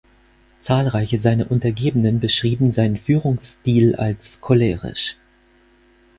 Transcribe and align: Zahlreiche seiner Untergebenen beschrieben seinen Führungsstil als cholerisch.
Zahlreiche 0.57 1.19
seiner 1.19 1.51
Untergebenen 1.51 2.19
beschrieben 2.19 2.71
seinen 2.71 2.97
Führungsstil 2.97 3.95
als 3.97 4.41
cholerisch. 4.41 5.17